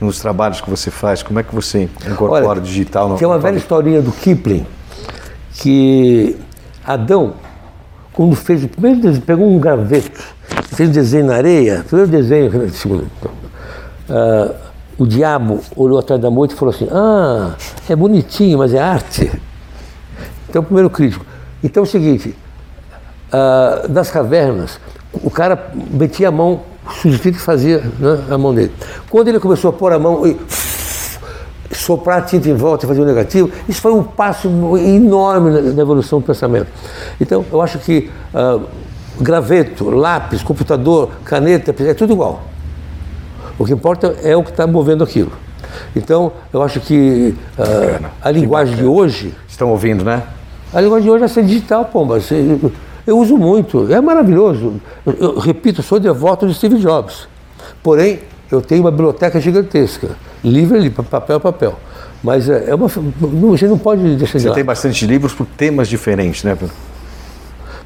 nos 0.01 0.19
trabalhos 0.19 0.59
que 0.59 0.69
você 0.69 0.91
faz? 0.91 1.23
Como 1.23 1.39
é 1.39 1.43
que 1.43 1.55
você 1.55 1.89
incorpora 2.05 2.45
Olha, 2.45 2.59
o 2.59 2.61
digital 2.61 3.07
no 3.07 3.15
Tem 3.15 3.25
uma 3.25 3.39
velha 3.39 3.55
historinha 3.55 4.01
do 4.01 4.11
Kipling, 4.11 4.67
que 5.53 6.37
Adão, 6.85 7.35
quando 8.11 8.35
fez 8.35 8.65
o 8.65 8.67
primeiro 8.67 9.21
pegou 9.21 9.49
um 9.49 9.57
graveto, 9.57 10.21
fez 10.75 10.89
um 10.89 10.91
desenho 10.91 11.25
na 11.25 11.35
areia, 11.35 11.83
primeiro 11.87 12.11
desenho, 12.11 12.69
segundo, 12.71 13.03
uh, 14.09 14.55
o 14.97 15.05
diabo 15.07 15.59
olhou 15.75 15.99
atrás 15.99 16.21
da 16.21 16.29
moita 16.29 16.53
e 16.53 16.57
falou 16.57 16.73
assim, 16.73 16.87
ah, 16.91 17.55
é 17.89 17.95
bonitinho, 17.95 18.57
mas 18.59 18.73
é 18.73 18.79
arte. 18.79 19.31
Então, 20.49 20.63
primeiro 20.63 20.89
crítico. 20.89 21.25
Então 21.63 21.81
é 21.81 21.85
o 21.85 21.89
seguinte, 21.89 22.35
uh, 23.29 23.87
das 23.87 24.11
cavernas, 24.11 24.79
o 25.13 25.29
cara 25.29 25.71
metia 25.91 26.27
a 26.27 26.31
mão, 26.31 26.61
sugestivo 27.01 27.37
que 27.37 27.43
fazia 27.43 27.79
né, 27.99 28.23
a 28.29 28.37
mão 28.37 28.53
dele. 28.53 28.71
Quando 29.09 29.29
ele 29.29 29.39
começou 29.39 29.69
a 29.69 29.73
pôr 29.73 29.93
a 29.93 29.99
mão 29.99 30.27
e 30.27 30.37
soprar 31.71 32.19
a 32.19 32.21
tinta 32.21 32.49
em 32.49 32.53
volta 32.53 32.85
e 32.85 32.87
fazer 32.87 33.01
o 33.01 33.05
negativo, 33.05 33.49
isso 33.67 33.81
foi 33.81 33.93
um 33.93 34.03
passo 34.03 34.47
enorme 34.77 35.49
na, 35.49 35.81
evolução 35.81 36.19
do 36.19 36.25
pensamento. 36.25 36.67
Então, 37.19 37.45
eu 37.51 37.61
acho 37.61 37.79
que 37.79 38.11
uh, 38.33 38.61
graveto, 39.19 39.89
lápis, 39.89 40.41
computador, 40.43 41.09
caneta, 41.23 41.73
é 41.83 41.93
tudo 41.93 42.13
igual. 42.13 42.43
O 43.57 43.65
que 43.65 43.73
importa 43.73 44.15
é 44.23 44.35
o 44.35 44.43
que 44.43 44.49
está 44.49 44.65
movendo 44.65 45.03
aquilo. 45.03 45.31
Então, 45.95 46.31
eu 46.51 46.61
acho 46.61 46.79
que 46.79 47.35
uh, 47.57 48.05
a 48.21 48.31
linguagem 48.31 48.75
de 48.75 48.85
hoje. 48.85 49.33
Estão 49.47 49.69
ouvindo, 49.69 50.03
né? 50.03 50.23
A 50.73 50.81
linguagem 50.81 51.03
de 51.03 51.11
hoje 51.11 51.23
é 51.23 51.27
ser 51.27 51.43
digital, 51.43 51.85
pomba. 51.85 52.17
Eu, 53.05 53.19
uso 53.19 53.37
muito, 53.37 53.91
é 53.93 54.01
maravilhoso. 54.01 54.81
Eu, 55.05 55.13
eu 55.13 55.39
repito, 55.39 55.81
eu 55.81 55.83
sou 55.83 55.99
devoto 55.99 56.47
de 56.47 56.53
Steve 56.53 56.77
Jobs. 56.77 57.27
Porém, 57.81 58.21
eu 58.51 58.61
tenho 58.61 58.81
uma 58.81 58.91
biblioteca 58.91 59.39
gigantesca, 59.39 60.09
livro 60.43 60.77
ali, 60.77 60.89
papel 60.89 61.37
a 61.37 61.39
papel. 61.39 61.79
Mas 62.23 62.49
é, 62.49 62.69
é 62.69 62.75
uma. 62.75 62.87
Gente 62.87 63.69
não 63.69 63.77
pode 63.77 64.15
deixar 64.15 64.37
de 64.37 64.45
Você 64.45 64.53
tem 64.53 64.63
bastante 64.63 65.05
livros 65.05 65.33
por 65.33 65.45
temas 65.45 65.87
diferentes, 65.87 66.43
né, 66.43 66.55
Pedro? 66.57 66.73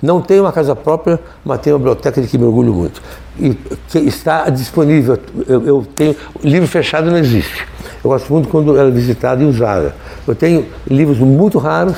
Não 0.02 0.22
tenho 0.22 0.44
uma 0.44 0.52
casa 0.52 0.76
própria, 0.76 1.20
mas 1.44 1.60
tenho 1.62 1.76
uma 1.76 1.80
biblioteca 1.80 2.22
de 2.22 2.28
que 2.28 2.38
me 2.38 2.46
orgulho 2.46 2.74
muito. 2.74 3.02
E 3.40 3.54
que 3.90 4.00
está 4.00 4.50
disponível. 4.50 5.18
Eu, 5.48 5.66
eu, 5.66 5.88
tenho. 5.96 6.16
Livro 6.44 6.68
fechado 6.68 7.10
não 7.10 7.18
existe. 7.18 7.66
Eu 8.04 8.12
gosto 8.12 8.32
muito 8.32 8.48
quando 8.50 8.78
ela 8.78 8.90
é 8.90 8.92
visitada 8.92 9.42
e 9.42 9.46
usada. 9.46 9.96
Eu 10.28 10.36
tenho 10.36 10.66
livros 10.90 11.18
muito 11.18 11.58
raros, 11.58 11.96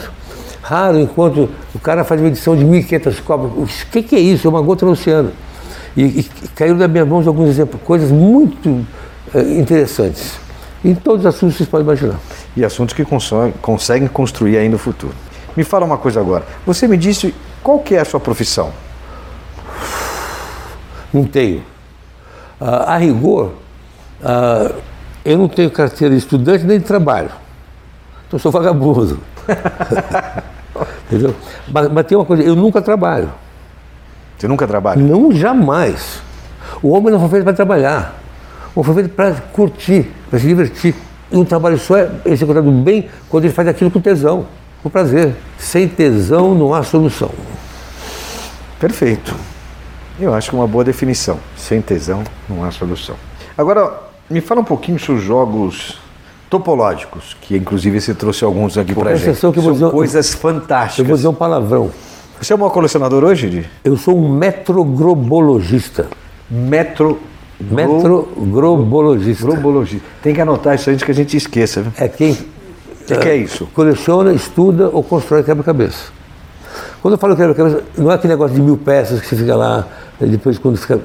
raro 0.62 1.00
enquanto 1.00 1.50
o 1.74 1.79
cara 1.79 2.03
faz 2.03 2.22
uma 2.22 2.27
edição 2.27 2.56
de 2.56 2.63
1.500 2.63 3.22
cópias. 3.22 3.51
O 3.51 3.91
que, 3.91 4.03
que 4.03 4.15
é 4.15 4.20
isso? 4.20 4.48
É 4.48 4.50
uma 4.50 4.62
gota 4.62 4.86
no 4.86 4.94
oceano. 4.94 5.32
E, 5.96 6.03
e 6.03 6.24
caíram 6.56 6.77
das 6.77 6.89
minhas 6.89 7.08
mãos 7.08 7.27
alguns 7.27 7.50
exemplos, 7.50 7.82
coisas 7.84 8.12
muito 8.12 8.86
eh, 9.34 9.60
interessantes. 9.60 10.39
Em 10.84 10.96
todos 10.96 11.22
os 11.22 11.25
assuntos 11.25 11.56
que 11.56 11.58
vocês 11.58 11.70
podem 11.70 11.86
imaginar. 11.86 12.20
E 12.56 12.63
assuntos 12.63 12.94
que 12.94 13.03
conseguem 13.62 14.08
construir 14.08 14.58
ainda 14.58 14.77
o 14.77 14.79
futuro. 14.79 15.13
Me 15.58 15.63
fala 15.63 15.86
uma 15.86 15.98
coisa 15.98 16.22
agora. 16.22 16.46
Você 16.65 16.88
me 16.88 16.96
disse 16.96 17.34
qual 17.63 17.80
que 17.80 17.96
é 17.96 18.00
a 18.00 18.06
sua 18.06 18.20
profissão? 18.20 18.72
Não 21.13 21.24
tenho. 21.24 21.63
Ah, 22.60 22.94
a 22.94 22.98
rigor, 22.98 23.54
ah, 24.24 24.72
eu 25.24 25.38
não 25.38 25.48
tenho 25.48 25.70
carteira 25.72 26.13
de 26.13 26.20
estudante 26.20 26.63
nem 26.66 26.80
de 26.80 26.86
trabalho. 26.86 27.30
Então 28.28 28.38
eu 28.38 28.39
sou 28.39 28.51
vagabundo. 28.51 29.20
Entendeu? 31.08 31.36
Mas, 31.68 31.89
mas 31.89 32.06
tem 32.06 32.18
uma 32.18 32.25
coisa, 32.25 32.44
eu 32.44 32.56
nunca 32.56 32.82
trabalho. 32.82 33.32
Você 34.38 34.48
nunca 34.48 34.66
trabalha? 34.68 35.01
Não, 35.01 35.32
jamais. 35.32 36.22
O 36.82 36.89
homem 36.89 37.12
não 37.12 37.20
foi 37.20 37.30
feito 37.30 37.44
para 37.44 37.54
trabalhar. 37.54 38.16
O 38.75 38.80
homem 38.80 38.94
foi 38.94 39.04
feito 39.04 39.16
para 39.16 39.34
curtir, 39.51 40.12
para 40.30 40.39
se 40.39 40.48
divertir. 40.48 40.96
E 41.32 41.36
um 41.36 41.44
trabalho 41.44 41.78
só 41.78 41.98
é 41.98 42.10
executado 42.25 42.72
bem 42.72 43.10
quando 43.28 43.46
ele 43.46 43.54
faz 43.54 43.68
aquilo 43.68 43.92
com 43.92 44.00
tesão, 44.00 44.46
com 44.81 44.89
prazer. 44.89 45.36
Sem 45.57 45.88
tesão 45.88 46.55
não 46.55 46.74
há 46.74 46.83
solução. 46.83 47.31
Perfeito. 48.79 49.36
Eu 50.19 50.33
acho 50.33 50.50
que 50.50 50.55
é 50.55 50.59
uma 50.59 50.67
boa 50.67 50.83
definição. 50.83 51.39
Sem 51.55 51.81
tesão 51.81 52.24
não 52.48 52.63
há 52.63 52.71
solução. 52.71 53.15
Agora, 53.57 53.93
me 54.29 54.41
fala 54.41 54.62
um 54.62 54.65
pouquinho 54.65 55.00
sobre 55.00 55.21
os 55.21 55.27
jogos 55.27 56.00
topológicos, 56.50 57.38
que 57.41 57.55
inclusive 57.55 58.01
você 58.01 58.13
trouxe 58.13 58.43
alguns 58.43 58.77
aqui 58.77 58.93
para 58.95 59.15
gente. 59.15 59.38
São 59.38 59.51
dizer, 59.51 59.91
coisas 59.91 60.33
fantásticas. 60.33 61.00
Eu 61.00 61.05
vou 61.05 61.15
dizer 61.15 61.27
um 61.27 61.33
palavrão. 61.33 61.91
Você 62.41 62.53
é 62.53 62.55
um 62.55 62.69
colecionador 62.69 63.24
hoje, 63.24 63.50
Di? 63.50 63.69
Eu 63.83 63.98
sou 63.98 64.17
um 64.17 64.29
metrogrobologista. 64.29 66.07
Metro... 66.50 67.19
Metrogrobologista. 67.59 69.45
Grobologista. 69.45 70.05
Tem 70.24 70.33
que 70.33 70.39
anotar 70.39 70.75
isso 70.75 70.89
antes 70.89 71.03
que 71.03 71.12
a 71.12 71.13
gente 71.13 71.36
esqueça. 71.36 71.81
Viu? 71.81 71.91
É 71.98 72.07
quem... 72.07 72.38
O 73.16 73.20
que, 73.20 73.25
que 73.25 73.30
é 73.30 73.38
isso? 73.38 73.68
Coleciona, 73.74 74.34
estuda 74.34 74.89
ou 74.89 75.04
constrói 75.04 75.44
quebra-cabeça. 75.44 76.12
Quando 77.01 77.13
eu 77.13 77.18
falo 77.18 77.36
quebra-cabeça, 77.36 77.82
não 77.98 78.12
é 78.12 78.16
aquele 78.16 78.34
negócio 78.34 78.56
de 78.56 78.62
mil 78.62 78.78
peças 78.78 79.22
que 79.22 79.28
você 79.28 79.36
fica 79.38 79.56
lá, 79.56 79.88
depois 80.20 80.58
quando 80.58 80.78
fica, 80.78 81.00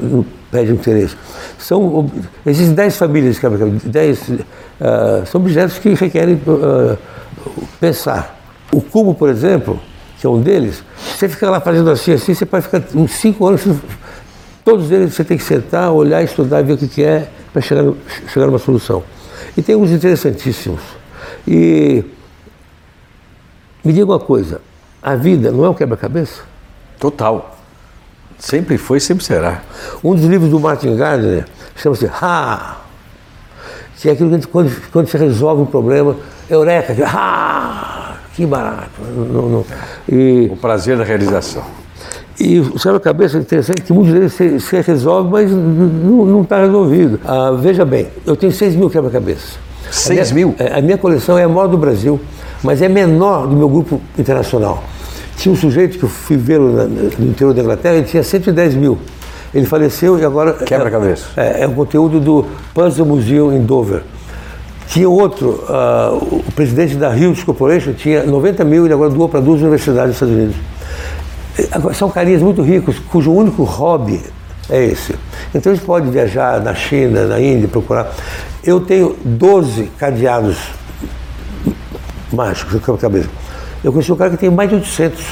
perde 0.50 0.72
interesse. 0.72 1.16
São, 1.58 2.10
existem 2.44 2.74
dez 2.74 2.96
famílias 2.96 3.36
de 3.36 3.40
quebra-cabeça, 3.40 3.88
dez, 3.88 4.28
uh, 4.28 5.24
são 5.26 5.40
objetos 5.40 5.78
que 5.78 5.94
requerem 5.94 6.34
uh, 6.46 6.98
pensar. 7.80 8.40
O 8.72 8.80
cubo, 8.80 9.14
por 9.14 9.28
exemplo, 9.28 9.80
que 10.18 10.26
é 10.26 10.30
um 10.30 10.40
deles, 10.40 10.82
você 11.16 11.28
fica 11.28 11.48
lá 11.48 11.60
fazendo 11.60 11.90
assim, 11.90 12.12
assim, 12.12 12.34
você 12.34 12.44
pode 12.44 12.64
ficar 12.64 12.82
uns 12.94 13.12
cinco 13.12 13.46
anos, 13.46 13.62
todos 14.64 14.90
eles 14.90 15.14
você 15.14 15.22
tem 15.22 15.38
que 15.38 15.44
sentar, 15.44 15.92
olhar, 15.92 16.22
estudar, 16.22 16.62
ver 16.62 16.72
o 16.72 16.76
que, 16.76 17.04
é, 17.04 17.28
para 17.52 17.62
chegar, 17.62 17.84
chegar 18.32 18.46
numa 18.46 18.58
solução. 18.58 19.02
E 19.56 19.62
tem 19.62 19.76
uns 19.76 19.90
interessantíssimos. 19.90 20.80
E 21.46 22.04
me 23.84 23.92
diga 23.92 24.06
uma 24.06 24.18
coisa, 24.18 24.60
a 25.02 25.14
vida 25.14 25.52
não 25.52 25.64
é 25.64 25.68
um 25.68 25.74
quebra-cabeça? 25.74 26.42
Total. 26.98 27.58
Sempre 28.38 28.78
foi, 28.78 28.98
sempre 28.98 29.24
será. 29.24 29.62
Um 30.02 30.14
dos 30.14 30.24
livros 30.24 30.50
do 30.50 30.58
Martin 30.58 30.96
Gardner 30.96 31.46
chama-se 31.76 32.06
Ha! 32.06 32.78
Que 33.96 34.08
é 34.08 34.12
aquilo 34.12 34.38
que 34.38 34.46
quando, 34.46 34.90
quando 34.90 35.06
você 35.06 35.16
resolve 35.16 35.62
um 35.62 35.66
problema, 35.66 36.16
eureka, 36.50 36.94
ha! 37.06 38.16
que 38.34 38.44
barato. 38.44 39.00
Não, 39.00 39.48
não. 39.48 39.66
E, 40.08 40.48
o 40.52 40.56
prazer 40.56 40.98
da 40.98 41.04
realização. 41.04 41.64
E 42.38 42.58
o 42.58 42.72
quebra-cabeça 42.72 43.38
é 43.38 43.40
interessante 43.40 43.82
que 43.82 43.92
muitos 43.92 44.12
deles 44.12 44.32
se, 44.32 44.60
se 44.60 44.80
resolve, 44.80 45.30
mas 45.30 45.50
não 45.50 46.42
está 46.42 46.58
resolvido. 46.58 47.20
Ah, 47.24 47.52
veja 47.52 47.84
bem, 47.84 48.08
eu 48.26 48.34
tenho 48.34 48.52
6 48.52 48.74
mil 48.74 48.90
quebra-cabeças. 48.90 49.58
6 49.90 50.32
mil? 50.32 50.54
A 50.72 50.80
minha 50.80 50.98
coleção 50.98 51.38
é 51.38 51.44
a 51.44 51.48
maior 51.48 51.68
do 51.68 51.78
Brasil, 51.78 52.20
mas 52.62 52.82
é 52.82 52.88
menor 52.88 53.46
do 53.46 53.56
meu 53.56 53.68
grupo 53.68 54.00
internacional. 54.18 54.84
Tinha 55.36 55.52
um 55.52 55.56
sujeito 55.56 55.98
que 55.98 56.04
eu 56.04 56.08
fui 56.08 56.36
vê-lo 56.36 56.86
no 57.18 57.26
interior 57.26 57.52
da 57.52 57.62
Inglaterra, 57.62 57.96
ele 57.96 58.06
tinha 58.06 58.22
110 58.22 58.74
mil. 58.74 58.98
Ele 59.54 59.66
faleceu 59.66 60.18
e 60.18 60.24
agora. 60.24 60.52
Quebra-cabeça. 60.52 61.26
É, 61.36 61.60
é, 61.60 61.62
é 61.62 61.68
um 61.68 61.74
conteúdo 61.74 62.18
do 62.18 62.44
Puzzle 62.74 63.06
Museum 63.06 63.52
em 63.52 63.62
Dover. 63.62 64.02
Tinha 64.88 65.08
outro, 65.08 65.64
uh, 65.68 66.42
o 66.46 66.52
presidente 66.54 66.96
da 66.96 67.10
Hughes 67.10 67.42
Corporation 67.42 67.92
tinha 67.92 68.24
90 68.24 68.64
mil 68.64 68.86
e 68.86 68.92
agora 68.92 69.10
doou 69.10 69.28
para 69.28 69.40
duas 69.40 69.60
universidades 69.60 70.18
dos 70.18 70.28
Estados 70.28 70.34
Unidos. 70.34 71.96
São 71.96 72.10
carinhas 72.10 72.42
muito 72.42 72.62
ricos, 72.62 72.98
cujo 72.98 73.32
único 73.32 73.62
hobby 73.62 74.20
é 74.70 74.84
esse. 74.84 75.14
Então 75.54 75.72
eles 75.72 75.84
podem 75.84 76.10
viajar 76.10 76.60
na 76.60 76.74
China, 76.74 77.26
na 77.26 77.40
Índia, 77.40 77.68
procurar. 77.68 78.12
Eu 78.62 78.80
tenho 78.80 79.16
12 79.24 79.90
cadeados 79.98 80.56
mágicos 82.32 82.80
na 82.86 82.96
cabeça. 82.96 83.28
Eu 83.82 83.92
conheci 83.92 84.10
um 84.12 84.16
cara 84.16 84.30
que 84.30 84.36
tem 84.36 84.50
mais 84.50 84.68
de 84.68 84.76
800. 84.76 85.24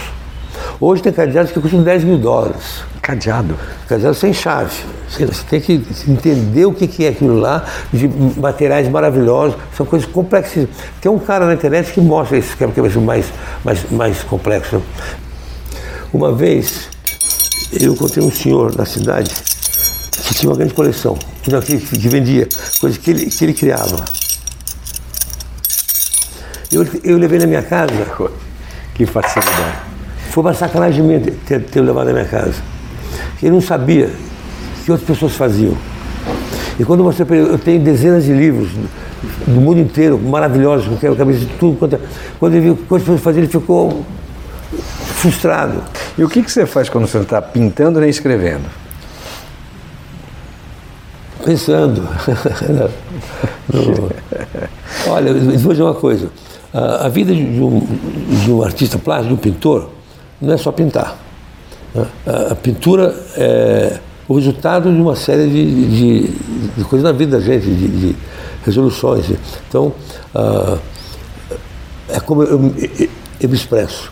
Hoje 0.80 1.02
tem 1.02 1.12
cadeados 1.12 1.52
que 1.52 1.60
custam 1.60 1.82
10 1.82 2.04
mil 2.04 2.18
dólares. 2.18 2.82
Cadeado? 3.00 3.56
Cadeado 3.88 4.14
sem 4.14 4.32
chave. 4.32 4.76
Você 5.08 5.26
tem 5.48 5.60
que 5.60 5.82
entender 6.08 6.66
o 6.66 6.72
que 6.72 7.04
é 7.04 7.08
aquilo 7.08 7.38
lá, 7.38 7.64
de 7.92 8.08
materiais 8.36 8.88
maravilhosos, 8.88 9.56
são 9.76 9.84
coisas 9.84 10.08
complexas. 10.08 10.68
Tem 11.00 11.10
um 11.10 11.18
cara 11.18 11.46
na 11.46 11.54
internet 11.54 11.92
que 11.92 12.00
mostra 12.00 12.38
esse 12.38 12.56
quebra-cabeça 12.56 13.00
mais, 13.00 13.26
mais, 13.64 13.90
mais 13.90 14.22
complexo. 14.22 14.82
Uma 16.12 16.32
vez, 16.32 16.88
eu 17.80 17.92
encontrei 17.92 18.24
um 18.24 18.30
senhor 18.30 18.76
na 18.76 18.84
cidade 18.84 19.30
que 20.24 20.34
tinha 20.34 20.50
uma 20.50 20.56
grande 20.56 20.74
coleção, 20.74 21.16
que, 21.42 21.78
que 21.78 22.08
vendia 22.08 22.48
coisas 22.80 22.98
que 22.98 23.10
ele, 23.10 23.26
que 23.26 23.44
ele 23.44 23.54
criava. 23.54 23.96
Eu, 26.70 26.86
eu 27.04 27.18
levei 27.18 27.38
na 27.38 27.46
minha 27.46 27.62
casa. 27.62 27.92
Que 28.94 29.06
facilidade. 29.06 29.78
Foi 30.30 30.42
uma 30.42 30.54
sacanagem 30.54 31.02
minha 31.02 31.20
ter, 31.20 31.62
ter 31.64 31.80
levado 31.80 32.06
na 32.06 32.12
minha 32.12 32.24
casa. 32.24 32.62
Ele 33.42 33.52
não 33.52 33.60
sabia 33.60 34.10
que 34.84 34.90
outras 34.90 35.08
pessoas 35.08 35.34
faziam. 35.34 35.76
E 36.78 36.84
quando 36.84 37.02
você 37.02 37.22
eu 37.22 37.58
tenho 37.58 37.80
dezenas 37.80 38.24
de 38.24 38.32
livros 38.32 38.70
do 39.46 39.60
mundo 39.60 39.80
inteiro, 39.80 40.18
maravilhosos, 40.18 40.86
com 40.98 41.12
a 41.12 41.16
cabeça 41.16 41.40
de 41.40 41.46
tudo. 41.58 41.78
Quando, 41.78 42.00
quando 42.38 42.54
ele 42.54 42.62
viu 42.62 42.76
que 42.76 42.82
outras 42.82 43.02
pessoas 43.02 43.20
faziam, 43.20 43.42
ele 43.42 43.52
ficou 43.52 44.04
frustrado. 45.22 45.80
E 46.18 46.24
o 46.24 46.28
que, 46.28 46.42
que 46.42 46.50
você 46.50 46.66
faz 46.66 46.88
quando 46.88 47.06
você 47.06 47.16
não 47.16 47.22
está 47.22 47.40
pintando 47.40 48.00
nem 48.00 48.10
escrevendo? 48.10 48.68
Pensando. 51.44 52.08
Olha, 55.06 55.28
eu 55.30 55.58
vou 55.60 55.72
dizer 55.72 55.82
uma 55.84 55.94
coisa. 55.94 56.28
A, 56.72 57.08
vida 57.08 57.32
de 57.32 57.40
um, 57.40 57.86
de 58.44 58.50
um 58.50 58.64
artista 58.64 58.98
plástico, 58.98 59.28
de 59.28 59.34
um 59.34 59.36
pintor, 59.36 59.90
não 60.40 60.54
é 60.54 60.56
só 60.56 60.72
pintar. 60.72 61.16
A, 62.26 62.52
a 62.52 62.54
pintura 62.56 63.14
é 63.36 64.00
o 64.26 64.34
resultado 64.34 64.92
de 64.92 65.00
uma 65.00 65.14
série 65.14 65.48
de, 65.48 65.88
de, 65.88 66.28
de 66.76 66.84
coisas 66.84 67.04
na 67.04 67.12
vida 67.12 67.38
da 67.38 67.44
gente, 67.44 67.66
de, 67.66 67.88
de 67.88 68.16
resoluções. 68.64 69.26
Então, 69.68 69.92
uh, 70.34 70.78
é 72.08 72.18
como 72.18 72.42
eu, 72.42 72.72
eu, 72.76 73.08
eu, 73.40 73.48
me 73.48 73.54
expresso. 73.54 74.10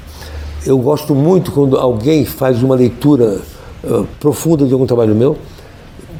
Eu 0.65 0.79
gosto 0.79 1.15
muito 1.15 1.53
quando 1.53 1.77
alguém 1.77 2.25
faz 2.25 2.63
uma 2.63 2.75
leitura 2.75 3.41
uh, 3.83 4.07
profunda 4.19 4.67
de 4.67 4.73
algum 4.73 4.87
trabalho 4.87 5.15
meu, 5.15 5.39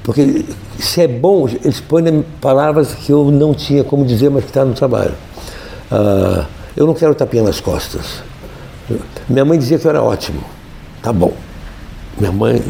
porque 0.03 0.45
se 0.79 1.03
é 1.03 1.09
bom, 1.09 1.47
eles 1.47 1.81
põem 1.81 2.25
palavras 2.41 2.95
que 2.95 3.13
eu 3.13 3.31
não 3.31 3.53
tinha 3.53 3.85
como 3.85 4.05
dizer, 4.05 4.31
mas 4.31 4.45
que 4.45 4.51
está 4.51 4.65
no 4.65 4.73
trabalho. 4.73 5.15
Uh, 5.93 6.47
eu 6.77 6.87
não 6.87 6.95
quero 6.95 7.15
tapinha 7.15 7.43
nas 7.43 7.61
costas. 7.61 8.23
Minha 9.29 9.45
mãe 9.45 9.59
dizia 9.59 9.79
que 9.79 9.87
eu 9.87 9.91
era 9.91 10.03
ótimo. 10.03 10.43
Tá 11.03 11.13
bom. 11.13 11.33
Minha 12.19 12.33
mãe 12.33 12.63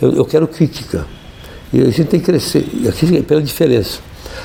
eu, 0.00 0.12
eu 0.12 0.24
quero 0.24 0.46
crítica. 0.46 1.06
E 1.72 1.80
a 1.80 1.84
gente 1.86 2.04
tem 2.04 2.20
que 2.20 2.26
crescer. 2.26 2.66
Aqui 2.88 3.16
é 3.16 3.22
pela 3.22 3.40
diferença. 3.40 4.00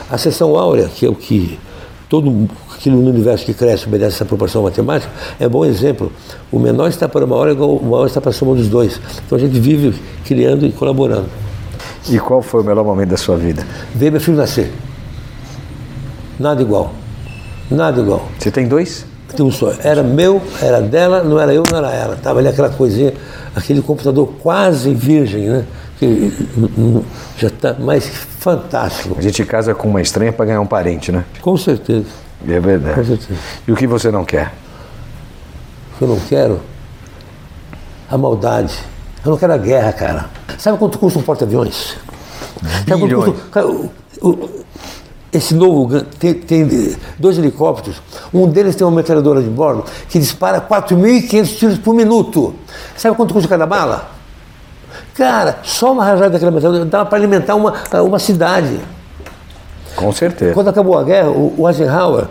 A 0.09 0.17
seção 0.17 0.55
áurea, 0.55 0.87
que 0.87 1.05
é 1.05 1.09
o 1.09 1.15
que 1.15 1.59
todo 2.07 2.49
aquilo 2.77 3.01
no 3.01 3.09
universo 3.09 3.45
que 3.45 3.53
cresce 3.53 3.87
obedece 3.87 4.15
essa 4.15 4.25
proporção 4.25 4.63
matemática, 4.63 5.11
é 5.39 5.47
um 5.47 5.49
bom 5.49 5.65
exemplo. 5.65 6.11
O 6.51 6.59
menor 6.59 6.87
está 6.87 7.09
para 7.09 7.25
uma 7.25 7.35
hora 7.35 7.51
igual 7.51 7.75
o 7.75 7.85
maior 7.85 8.05
está 8.05 8.21
para 8.21 8.29
a 8.29 8.33
soma 8.33 8.55
dos 8.55 8.67
dois. 8.67 8.99
Então 9.25 9.37
a 9.37 9.41
gente 9.41 9.59
vive 9.59 9.99
criando 10.25 10.65
e 10.65 10.71
colaborando. 10.71 11.27
E 12.09 12.19
qual 12.19 12.41
foi 12.41 12.61
o 12.61 12.63
melhor 12.63 12.85
momento 12.85 13.09
da 13.09 13.17
sua 13.17 13.35
vida? 13.35 13.65
Ver 13.93 14.11
meu 14.11 14.21
filho 14.21 14.37
nascer. 14.37 14.71
Nada 16.39 16.61
igual. 16.61 16.93
Nada 17.69 17.99
igual. 17.99 18.27
Você 18.39 18.49
tem 18.51 18.67
dois? 18.67 19.05
Tem 19.35 19.45
um 19.45 19.51
só. 19.51 19.73
Era 19.83 20.03
meu, 20.03 20.41
era 20.61 20.79
dela, 20.79 21.23
não 21.23 21.39
era 21.39 21.53
eu, 21.53 21.63
não 21.69 21.79
era 21.79 21.91
ela. 21.93 22.13
Estava 22.13 22.39
ali 22.39 22.47
aquela 22.47 22.69
coisinha 22.69 23.13
aquele 23.57 23.81
computador 23.81 24.33
quase 24.41 24.93
virgem, 24.93 25.47
né? 25.47 25.65
Que 25.97 26.31
já 27.37 27.47
está 27.47 27.73
mais 27.73 28.07
fantástico. 28.07 29.15
A 29.17 29.21
gente 29.21 29.43
casa 29.45 29.73
com 29.73 29.87
uma 29.87 30.01
estranha 30.01 30.31
para 30.31 30.45
ganhar 30.45 30.61
um 30.61 30.67
parente, 30.67 31.11
né? 31.11 31.25
Com 31.41 31.57
certeza. 31.57 32.05
É 32.45 32.59
verdade. 32.59 33.19
E 33.67 33.71
o 33.71 33.75
que 33.75 33.87
você 33.87 34.11
não 34.11 34.25
quer? 34.25 34.53
O 35.93 35.97
que 35.97 36.03
eu 36.03 36.07
não 36.07 36.19
quero? 36.19 36.59
A 38.09 38.17
maldade, 38.17 38.73
Eu 39.25 39.31
não 39.31 39.37
quero 39.37 39.53
a 39.53 39.57
guerra, 39.57 39.91
cara. 39.91 40.25
Sabe 40.57 40.77
quanto 40.77 40.97
custa 40.99 41.19
um 41.19 41.21
porta-aviões? 41.21 41.97
Sabe 42.63 42.85
quanto 42.99 43.15
custa- 43.33 43.49
cara, 43.51 43.67
o- 43.67 43.91
o- 44.21 44.49
esse 45.33 45.53
novo 45.53 46.01
tem, 46.01 46.33
tem 46.35 46.95
dois 47.19 47.37
helicópteros. 47.37 48.01
Um 48.33 48.47
deles 48.47 48.75
tem 48.75 48.87
uma 48.87 48.95
metralhadora 48.95 49.41
de 49.41 49.49
bordo 49.49 49.83
que 50.07 50.17
dispara 50.19 50.61
4.500 50.61 51.57
tiros 51.57 51.77
por 51.77 51.93
minuto. 51.93 52.55
Sabe 52.95 53.15
quanto 53.17 53.33
custa 53.33 53.49
cada 53.49 53.65
bala? 53.65 54.11
Cara, 55.13 55.59
só 55.63 55.91
uma 55.91 56.05
rajada 56.05 56.29
daquela 56.29 56.51
metralhadora 56.51 56.89
dava 56.89 57.05
para 57.09 57.17
alimentar 57.17 57.55
uma, 57.55 57.73
uma 58.03 58.19
cidade. 58.19 58.79
Com 59.97 60.11
certeza. 60.13 60.53
Quando 60.53 60.69
acabou 60.69 60.97
a 60.97 61.03
guerra, 61.03 61.29
o 61.29 61.67
Eisenhower, 61.67 62.27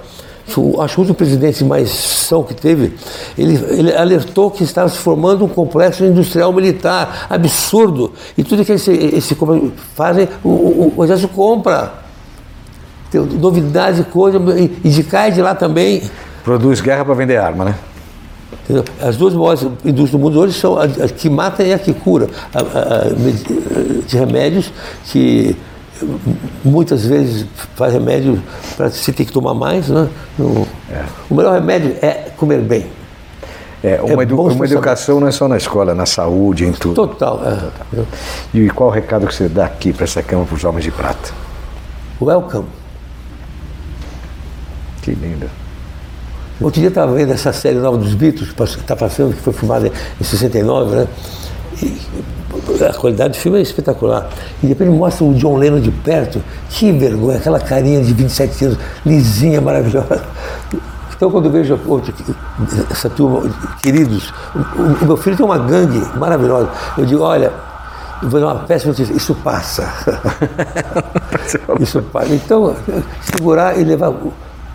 acho 0.49 0.55
que 0.55 0.61
o 0.61 1.01
último 1.01 1.15
presidente 1.15 1.63
mais 1.65 1.91
são 1.91 2.43
que 2.43 2.55
teve, 2.55 2.95
ele, 3.37 3.57
ele 3.71 3.93
alertou 3.95 4.51
que 4.51 4.63
estava 4.63 4.89
se 4.89 4.97
formando 4.99 5.45
um 5.45 5.49
complexo 5.49 6.05
industrial 6.05 6.53
militar 6.53 7.27
absurdo. 7.29 8.13
E 8.39 8.43
tudo 8.45 8.65
que 8.65 8.73
esse, 8.73 8.91
esse 8.93 9.35
complexo 9.35 9.73
fazem, 9.95 10.29
o, 10.43 10.49
o, 10.49 10.93
o 10.97 11.05
exército 11.05 11.29
compra. 11.29 11.93
Tem 13.11 13.21
novidade, 13.21 14.03
coisa, 14.05 14.39
e, 14.59 14.79
e 14.85 14.89
de 14.89 15.03
cá 15.03 15.29
e 15.29 15.33
de 15.33 15.43
lá 15.43 15.55
também. 15.55 16.03
Produz 16.45 16.81
guerra 16.81 17.05
para 17.05 17.15
vender 17.15 17.37
arma, 17.37 17.65
né? 17.65 17.75
As 19.01 19.17
duas 19.17 19.33
maiores 19.35 19.63
indústrias 19.85 20.11
do 20.11 20.19
mundo 20.19 20.39
hoje 20.41 20.59
são 20.59 20.77
a, 20.79 20.87
que 20.89 21.29
mata 21.31 21.63
e 21.63 21.73
a 21.73 21.79
que 21.79 21.93
cura. 21.93 22.29
A- 22.55 22.59
a- 22.59 22.63
a 22.63 24.07
de 24.07 24.17
remédios 24.17 24.73
que 25.07 25.57
muitas 26.65 27.05
vezes 27.05 27.47
faz 27.75 27.93
remédio 27.93 28.43
para 28.76 28.91
você 28.91 29.12
ter 29.12 29.25
que 29.25 29.33
tomar 29.33 29.55
mais. 29.55 29.88
Né? 29.88 30.09
No- 30.38 30.67
O 31.31 31.35
melhor 31.35 31.55
remédio 31.55 31.97
é 32.03 32.31
comer 32.37 32.61
bem. 32.61 32.87
É, 33.85 34.00
uma, 34.03 34.23
É 34.23 34.25
edu- 34.25 34.41
uma 34.41 34.65
educação 34.65 35.21
não 35.21 35.29
é 35.29 35.31
só 35.33 35.47
na 35.47 35.57
escola, 35.57 35.95
na 35.95 36.07
saúde, 36.07 36.65
em 36.65 36.73
tudo. 36.73 36.95
Total. 37.07 37.41
é. 37.95 38.03
E 38.53 38.69
qual 38.71 38.88
o 38.88 38.93
recado 38.93 39.26
que 39.26 39.35
você 39.35 39.49
dá 39.49 39.67
aqui 39.67 39.93
para 39.93 40.05
essa 40.05 40.23
cama 40.23 40.45
para 40.45 40.55
os 40.57 40.65
homens 40.65 40.83
de 40.85 40.91
prata? 40.91 41.31
Welcome. 42.21 42.67
Que 45.03 45.12
lindo. 45.12 45.49
Outro 46.61 46.81
dia 46.81 46.88
estava 46.88 47.12
vendo 47.15 47.33
essa 47.33 47.53
série 47.53 47.76
nova 47.79 47.99
dos 47.99 48.15
Beatles, 48.15 48.50
que 48.50 48.81
está 48.81 48.97
passando, 48.97 49.35
que 49.35 49.41
foi 49.43 49.53
filmada 49.53 49.93
em 50.21 50.25
69, 50.25 50.97
né? 50.97 51.07
E 51.83 51.97
a 52.89 52.95
qualidade 52.95 53.35
do 53.35 53.41
filme 53.41 53.59
é 53.59 53.63
espetacular. 53.63 54.29
E 54.63 54.67
depois 54.67 54.89
ele 54.89 54.99
mostra 54.99 55.25
o 55.25 55.35
John 55.35 55.57
Lennon 55.57 55.81
de 55.81 55.91
perto. 55.91 56.43
Que 56.71 56.93
vergonha, 56.93 57.39
aquela 57.39 57.61
carinha 57.61 58.03
de 58.03 58.13
27 58.13 58.65
anos, 58.65 58.79
lisinha, 59.05 59.61
maravilhosa. 59.61 60.23
Então, 61.17 61.31
quando 61.31 61.47
eu 61.47 61.51
vejo 61.51 61.79
essa 62.91 63.09
turma, 63.09 63.43
queridos, 63.83 64.33
o, 64.55 65.05
o 65.05 65.07
meu 65.07 65.17
filho 65.17 65.37
tem 65.37 65.47
uma 65.47 65.59
gangue 65.59 65.99
maravilhosa. 66.19 66.69
Eu 66.99 67.07
digo, 67.07 67.23
olha, 67.23 67.51
eu 68.23 68.29
vou 68.29 68.41
dar 68.41 68.47
uma 68.47 68.65
péssima 68.65 68.93
notícia, 68.93 69.15
isso 69.15 69.35
passa. 69.35 69.91
Isso 71.79 72.03
passa. 72.03 72.35
Então, 72.35 72.75
segurar 73.21 73.79
e 73.79 73.85
levar 73.85 74.13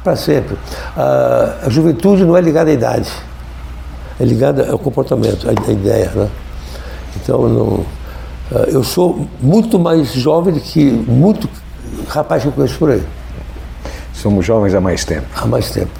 para 0.03 0.15
sempre. 0.15 0.57
A, 0.95 1.65
a 1.65 1.69
juventude 1.69 2.23
não 2.23 2.37
é 2.37 2.41
ligada 2.41 2.69
à 2.69 2.73
idade, 2.73 3.11
é 4.19 4.23
ligada 4.23 4.71
ao 4.71 4.79
comportamento, 4.79 5.47
à, 5.49 5.51
à 5.51 5.71
ideia. 5.71 6.11
Né? 6.15 6.29
Então, 7.15 7.47
não, 7.49 7.85
ah, 8.51 8.65
eu 8.67 8.83
sou 8.83 9.27
muito 9.41 9.79
mais 9.79 10.13
jovem 10.13 10.53
do 10.53 10.59
que 10.59 10.91
muito 10.91 11.49
rapaz 12.07 12.43
que 12.43 12.49
eu 12.49 12.51
conheço 12.51 12.77
por 12.77 12.91
aí, 12.91 13.03
Somos 14.13 14.45
jovens 14.45 14.75
há 14.75 14.81
mais 14.81 15.03
tempo. 15.03 15.25
há 15.35 15.45
mais 15.45 15.71
tempo. 15.71 15.91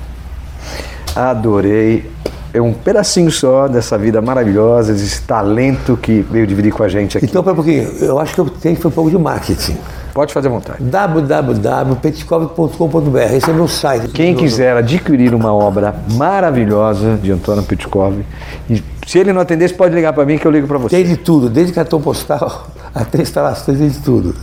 Adorei. 1.16 2.10
É 2.54 2.62
um 2.62 2.74
pedacinho 2.74 3.32
só 3.32 3.68
dessa 3.70 3.98
vida 3.98 4.22
maravilhosa, 4.22 4.92
desse 4.92 5.22
talento 5.22 5.96
que 5.96 6.20
veio 6.30 6.46
dividir 6.46 6.74
com 6.74 6.84
a 6.84 6.90
gente 6.90 7.18
aqui. 7.18 7.26
Então, 7.26 7.42
para 7.42 7.54
um 7.54 7.56
pouquinho, 7.56 7.84
eu 8.02 8.20
acho 8.20 8.34
que 8.34 8.42
eu 8.42 8.50
tenho 8.50 8.76
que 8.76 8.82
foi 8.82 8.92
um 8.92 8.94
pouco 8.94 9.10
de 9.10 9.18
marketing. 9.18 9.78
Pode 10.14 10.34
fazer 10.34 10.50
à 10.50 10.52
vontade. 10.52 10.84
www.petkov.com.br, 10.84 13.18
esse 13.34 13.50
é 13.50 13.54
meu 13.54 13.68
site. 13.68 14.10
Quem 14.10 14.36
quiser 14.36 14.76
adquirir 14.76 15.34
uma 15.34 15.54
obra 15.54 15.96
maravilhosa 16.14 17.18
de 17.22 17.32
Antônio 17.32 17.64
Pitkov, 17.64 18.24
e 18.70 18.84
se 19.08 19.20
ele 19.20 19.34
não 19.34 19.42
atender, 19.42 19.76
pode 19.76 19.96
ligar 19.96 20.14
para 20.14 20.26
mim 20.26 20.38
que 20.38 20.46
eu 20.46 20.52
ligo 20.52 20.68
para 20.68 20.78
você. 20.78 20.96
Tem 20.96 21.06
de 21.06 21.18
tudo, 21.18 21.50
desde 21.50 21.74
cartão 21.74 22.02
postal 22.02 22.68
até 22.94 23.22
instalações, 23.22 23.78
tem 23.78 23.90
de 23.90 24.00
tudo. 24.00 24.36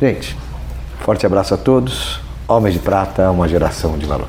Gente, 0.00 0.36
forte 1.00 1.26
abraço 1.26 1.54
a 1.54 1.56
todos. 1.56 2.20
Homens 2.46 2.74
de 2.74 2.80
Prata, 2.80 3.30
uma 3.30 3.46
geração 3.46 3.98
de 3.98 4.06
valor. 4.06 4.28